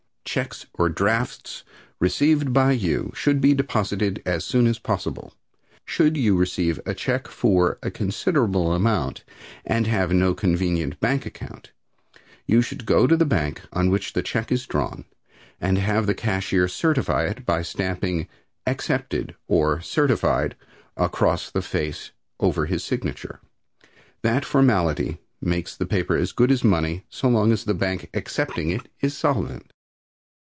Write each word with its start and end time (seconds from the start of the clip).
Checks 0.23 0.65
or 0.75 0.87
drafts 0.87 1.65
received 1.99 2.53
by 2.53 2.71
you 2.71 3.11
should 3.13 3.41
be 3.41 3.53
deposited 3.53 4.21
as 4.25 4.45
soon 4.45 4.65
as 4.65 4.79
possible. 4.79 5.33
Should 5.83 6.15
you 6.15 6.37
receive 6.37 6.79
a 6.85 6.93
check 6.93 7.27
for 7.27 7.77
a 7.83 7.91
considerable 7.91 8.71
amount 8.71 9.25
and 9.65 9.87
have 9.87 10.13
no 10.13 10.33
convenient 10.33 11.01
bank 11.01 11.25
account, 11.25 11.73
you 12.45 12.61
should 12.61 12.85
go 12.85 13.07
to 13.07 13.17
the 13.17 13.25
bank 13.25 13.63
on 13.73 13.89
which 13.89 14.13
the 14.13 14.21
check 14.21 14.53
is 14.53 14.65
drawn 14.65 15.03
and 15.59 15.77
have 15.79 16.05
the 16.07 16.13
cashier 16.15 16.69
certify 16.69 17.25
it 17.27 17.45
by 17.45 17.61
stamping 17.61 18.29
"Accepted" 18.65 19.35
or 19.49 19.81
"Certified" 19.81 20.55
across 20.95 21.51
the 21.51 21.61
face 21.61 22.11
over 22.39 22.67
his 22.67 22.85
signature. 22.85 23.41
That 24.21 24.45
formality 24.45 25.17
makes 25.41 25.75
the 25.75 25.85
paper 25.85 26.15
as 26.15 26.31
good 26.31 26.51
as 26.53 26.63
money 26.63 27.03
so 27.09 27.27
long 27.27 27.51
as 27.51 27.65
the 27.65 27.73
bank 27.73 28.09
accepting 28.13 28.69
it 28.69 28.87
is 29.01 29.17
solvent. 29.17 29.73